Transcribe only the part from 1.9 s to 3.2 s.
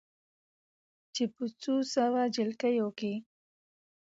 سوو نجونو کې